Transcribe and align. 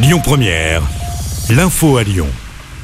Lyon 0.00 0.20
Première, 0.22 0.82
l'info 1.50 1.96
à 1.96 2.04
Lyon. 2.04 2.28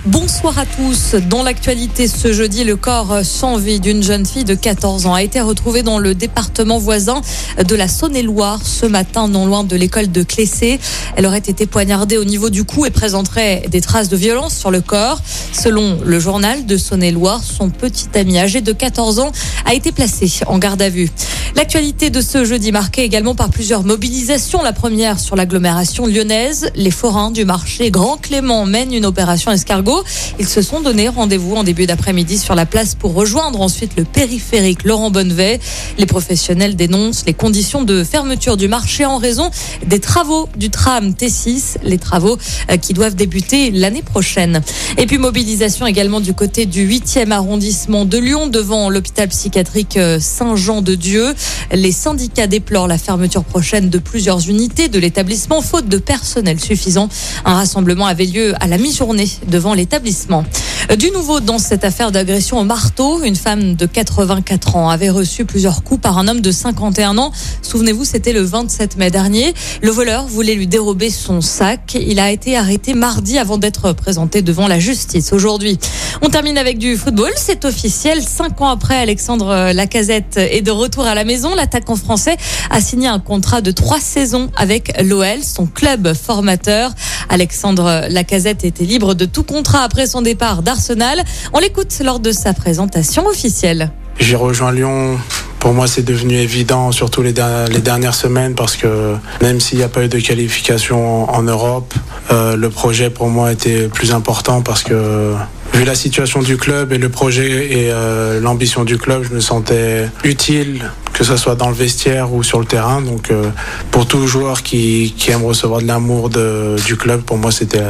Bonsoir 0.04 0.58
à 0.58 0.66
tous. 0.66 1.14
Dans 1.14 1.44
l'actualité 1.44 2.08
ce 2.08 2.32
jeudi, 2.32 2.64
le 2.64 2.74
corps 2.74 3.24
sans 3.24 3.56
vie 3.56 3.78
d'une 3.78 4.02
jeune 4.02 4.26
fille 4.26 4.42
de 4.42 4.56
14 4.56 5.06
ans 5.06 5.14
a 5.14 5.22
été 5.22 5.40
retrouvé 5.40 5.84
dans 5.84 5.98
le 5.98 6.16
département 6.16 6.76
voisin 6.78 7.20
de 7.56 7.74
la 7.76 7.86
Saône-et-Loire 7.86 8.60
ce 8.64 8.84
matin, 8.84 9.28
non 9.28 9.46
loin 9.46 9.62
de 9.62 9.76
l'école 9.76 10.10
de 10.10 10.24
Clessé. 10.24 10.80
Elle 11.14 11.24
aurait 11.24 11.38
été 11.38 11.66
poignardée 11.66 12.18
au 12.18 12.24
niveau 12.24 12.50
du 12.50 12.64
cou 12.64 12.84
et 12.84 12.90
présenterait 12.90 13.62
des 13.70 13.80
traces 13.80 14.08
de 14.08 14.16
violence 14.16 14.56
sur 14.56 14.72
le 14.72 14.80
corps. 14.80 15.20
Selon 15.52 16.00
le 16.04 16.18
journal 16.18 16.66
de 16.66 16.76
Saône-et-Loire, 16.76 17.42
son 17.44 17.70
petit 17.70 18.08
ami 18.16 18.38
âgé 18.40 18.60
de 18.60 18.72
14 18.72 19.20
ans 19.20 19.30
a 19.66 19.72
été 19.72 19.92
placé 19.92 20.30
en 20.48 20.58
garde 20.58 20.82
à 20.82 20.88
vue. 20.88 21.10
L'actualité 21.56 22.10
de 22.10 22.20
ce 22.20 22.44
jeudi 22.44 22.72
marquée 22.72 23.04
également 23.04 23.36
par 23.36 23.48
plusieurs 23.48 23.84
mobilisations. 23.84 24.60
La 24.60 24.72
première 24.72 25.20
sur 25.20 25.36
l'agglomération 25.36 26.04
lyonnaise. 26.04 26.68
Les 26.74 26.90
forains 26.90 27.30
du 27.30 27.44
marché 27.44 27.92
Grand 27.92 28.16
Clément 28.16 28.66
mènent 28.66 28.92
une 28.92 29.06
opération 29.06 29.52
escargot. 29.52 30.02
Ils 30.40 30.48
se 30.48 30.62
sont 30.62 30.80
donné 30.80 31.08
rendez-vous 31.08 31.54
en 31.54 31.62
début 31.62 31.86
d'après-midi 31.86 32.38
sur 32.38 32.56
la 32.56 32.66
place 32.66 32.96
pour 32.96 33.14
rejoindre 33.14 33.60
ensuite 33.60 33.92
le 33.96 34.02
périphérique 34.02 34.82
Laurent 34.82 35.12
Bonnevet. 35.12 35.60
Les 35.96 36.06
professionnels 36.06 36.74
dénoncent 36.74 37.24
les 37.24 37.34
conditions 37.34 37.84
de 37.84 38.02
fermeture 38.02 38.56
du 38.56 38.66
marché 38.66 39.04
en 39.04 39.18
raison 39.18 39.48
des 39.86 40.00
travaux 40.00 40.48
du 40.56 40.70
tram 40.70 41.10
T6, 41.10 41.76
les 41.84 41.98
travaux 41.98 42.36
euh, 42.72 42.78
qui 42.78 42.94
doivent 42.94 43.14
débuter 43.14 43.70
l'année 43.70 44.02
prochaine. 44.02 44.60
Et 44.98 45.06
puis 45.06 45.18
mobilisation 45.18 45.86
également 45.86 46.20
du 46.20 46.34
côté 46.34 46.66
du 46.66 46.88
8e 46.88 47.30
arrondissement 47.30 48.04
de 48.04 48.18
Lyon 48.18 48.48
devant 48.48 48.90
l'hôpital 48.90 49.28
psychiatrique 49.28 49.96
euh, 49.98 50.18
Saint-Jean-de-Dieu. 50.18 51.32
Les 51.72 51.92
syndicats 51.92 52.46
déplorent 52.46 52.88
la 52.88 52.98
fermeture 52.98 53.44
prochaine 53.44 53.90
de 53.90 53.98
plusieurs 53.98 54.48
unités 54.48 54.88
de 54.88 54.98
l'établissement 54.98 55.60
faute 55.60 55.88
de 55.88 55.98
personnel 55.98 56.60
suffisant. 56.60 57.08
Un 57.44 57.54
rassemblement 57.54 58.06
avait 58.06 58.26
lieu 58.26 58.54
à 58.60 58.66
la 58.66 58.78
mi-journée 58.78 59.28
devant 59.48 59.74
l'établissement. 59.74 60.44
Du 60.92 61.10
nouveau 61.10 61.40
dans 61.40 61.58
cette 61.58 61.82
affaire 61.82 62.12
d'agression 62.12 62.60
au 62.60 62.62
marteau, 62.62 63.22
une 63.22 63.36
femme 63.36 63.74
de 63.74 63.86
84 63.86 64.76
ans 64.76 64.90
avait 64.90 65.08
reçu 65.08 65.46
plusieurs 65.46 65.82
coups 65.82 66.00
par 66.00 66.18
un 66.18 66.28
homme 66.28 66.42
de 66.42 66.52
51 66.52 67.16
ans. 67.16 67.32
Souvenez-vous, 67.62 68.04
c'était 68.04 68.34
le 68.34 68.42
27 68.42 68.98
mai 68.98 69.10
dernier. 69.10 69.54
Le 69.80 69.90
voleur 69.90 70.26
voulait 70.26 70.54
lui 70.54 70.66
dérober 70.66 71.08
son 71.08 71.40
sac. 71.40 71.96
Il 71.98 72.20
a 72.20 72.30
été 72.30 72.56
arrêté 72.56 72.92
mardi 72.92 73.38
avant 73.38 73.56
d'être 73.56 73.92
présenté 73.92 74.42
devant 74.42 74.68
la 74.68 74.78
justice 74.78 75.32
aujourd'hui. 75.32 75.78
On 76.22 76.28
termine 76.28 76.58
avec 76.58 76.78
du 76.78 76.96
football. 76.96 77.32
C'est 77.34 77.64
officiel. 77.64 78.22
Cinq 78.22 78.60
ans 78.60 78.68
après, 78.68 78.96
Alexandre 78.96 79.72
Lacazette 79.72 80.36
est 80.36 80.62
de 80.62 80.70
retour 80.70 81.06
à 81.06 81.14
la 81.14 81.24
maison. 81.24 81.54
L'attaquant 81.54 81.96
français 81.96 82.36
a 82.70 82.80
signé 82.80 83.08
un 83.08 83.20
contrat 83.20 83.62
de 83.62 83.70
trois 83.70 84.00
saisons 84.00 84.50
avec 84.54 84.92
l'OL, 85.02 85.42
son 85.42 85.66
club 85.66 86.12
formateur. 86.14 86.92
Alexandre 87.28 88.06
Lacazette 88.08 88.64
était 88.64 88.84
libre 88.84 89.14
de 89.14 89.24
tout 89.24 89.42
contrat 89.42 89.82
après 89.82 90.06
son 90.06 90.22
départ 90.22 90.62
d'Arsenal. 90.62 91.22
On 91.52 91.58
l'écoute 91.58 91.92
lors 92.04 92.20
de 92.20 92.32
sa 92.32 92.52
présentation 92.52 93.26
officielle. 93.26 93.90
J'ai 94.20 94.36
rejoint 94.36 94.72
Lyon 94.72 95.18
pour 95.64 95.72
moi, 95.72 95.86
c'est 95.86 96.02
devenu 96.02 96.34
évident, 96.34 96.92
surtout 96.92 97.22
les, 97.22 97.32
dernières 97.32 98.14
semaines, 98.14 98.54
parce 98.54 98.76
que 98.76 99.14
même 99.40 99.60
s'il 99.60 99.78
n'y 99.78 99.84
a 99.84 99.88
pas 99.88 100.04
eu 100.04 100.08
de 100.08 100.18
qualification 100.18 101.34
en, 101.34 101.42
Europe, 101.42 101.94
euh, 102.30 102.54
le 102.54 102.68
projet 102.68 103.08
pour 103.08 103.28
moi 103.28 103.50
était 103.50 103.88
plus 103.88 104.12
important 104.12 104.60
parce 104.60 104.82
que 104.82 105.32
vu 105.72 105.84
la 105.84 105.94
situation 105.94 106.42
du 106.42 106.58
club 106.58 106.92
et 106.92 106.98
le 106.98 107.08
projet 107.08 107.78
et 107.78 107.90
euh, 107.90 108.40
l'ambition 108.40 108.84
du 108.84 108.98
club, 108.98 109.24
je 109.26 109.34
me 109.34 109.40
sentais 109.40 110.10
utile, 110.22 110.84
que 111.14 111.24
ce 111.24 111.36
soit 111.36 111.54
dans 111.54 111.68
le 111.68 111.74
vestiaire 111.74 112.32
ou 112.34 112.42
sur 112.42 112.58
le 112.58 112.66
terrain. 112.66 113.00
Donc, 113.00 113.30
euh, 113.30 113.50
pour 113.90 114.06
tout 114.06 114.26
joueur 114.26 114.62
qui, 114.62 115.14
qui 115.16 115.30
aime 115.30 115.44
recevoir 115.44 115.80
de 115.80 115.86
l'amour 115.86 116.28
du 116.28 116.96
club, 116.96 117.22
pour 117.22 117.38
moi, 117.38 117.50
c'était 117.50 117.80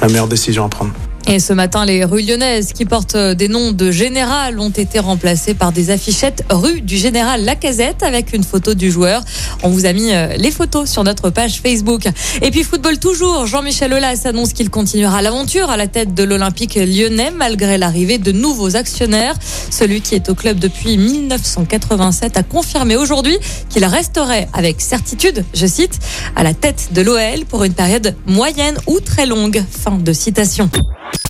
la 0.00 0.06
meilleure 0.06 0.28
décision 0.28 0.64
à 0.66 0.68
prendre. 0.68 0.92
Et 1.26 1.40
ce 1.40 1.54
matin, 1.54 1.86
les 1.86 2.04
rues 2.04 2.20
lyonnaises 2.20 2.74
qui 2.74 2.84
portent 2.84 3.16
des 3.16 3.48
noms 3.48 3.72
de 3.72 3.90
général 3.90 4.60
ont 4.60 4.68
été 4.68 4.98
remplacées 4.98 5.54
par 5.54 5.72
des 5.72 5.88
affichettes 5.88 6.44
rue 6.50 6.82
du 6.82 6.98
général 6.98 7.44
Lacazette 7.44 8.02
avec 8.02 8.34
une 8.34 8.44
photo 8.44 8.74
du 8.74 8.90
joueur. 8.90 9.22
On 9.62 9.70
vous 9.70 9.86
a 9.86 9.94
mis 9.94 10.12
euh, 10.12 10.36
les 10.36 10.50
photos 10.50 10.90
sur 10.90 11.02
notre 11.02 11.30
page 11.30 11.62
Facebook. 11.62 12.06
Et 12.42 12.50
puis 12.50 12.62
football 12.62 12.98
toujours, 12.98 13.46
Jean-Michel 13.46 13.94
Aulas 13.94 14.20
annonce 14.26 14.52
qu'il 14.52 14.68
continuera 14.68 15.22
l'aventure 15.22 15.70
à 15.70 15.78
la 15.78 15.86
tête 15.86 16.12
de 16.12 16.24
l'Olympique 16.24 16.74
lyonnais 16.74 17.30
malgré 17.30 17.78
l'arrivée 17.78 18.18
de 18.18 18.30
nouveaux 18.30 18.76
actionnaires. 18.76 19.34
Celui 19.70 20.02
qui 20.02 20.14
est 20.14 20.28
au 20.28 20.34
club 20.34 20.58
depuis 20.58 20.98
1987 20.98 22.36
a 22.36 22.42
confirmé 22.42 22.96
aujourd'hui 22.96 23.38
qu'il 23.70 23.86
resterait 23.86 24.46
avec 24.52 24.82
certitude, 24.82 25.42
je 25.54 25.66
cite, 25.66 25.98
à 26.36 26.42
la 26.42 26.52
tête 26.52 26.90
de 26.92 27.00
l'OL 27.00 27.46
pour 27.48 27.64
une 27.64 27.74
période 27.74 28.14
moyenne 28.26 28.76
ou 28.86 29.00
très 29.00 29.24
longue. 29.24 29.64
Fin 29.70 29.96
de 29.96 30.12
citation. 30.12 30.68